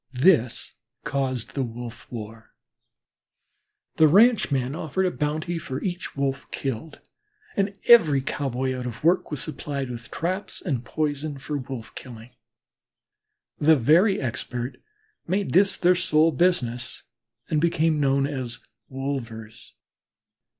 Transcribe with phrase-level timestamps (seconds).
[0.17, 0.73] This
[1.03, 2.55] caused the wolf war.
[3.97, 6.99] The ranchmen offered a bounty for each Wolf killed,
[7.55, 12.31] and every cowboy out of work, was supplied with traps and poison for wolf killing.
[13.59, 14.75] The very expert
[15.27, 17.03] made this their sole business
[17.51, 18.57] and became known as
[18.89, 19.75] wolvers.